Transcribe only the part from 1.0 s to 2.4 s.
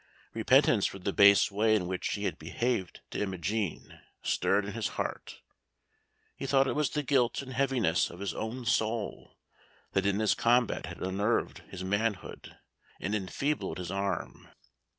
base way in which he had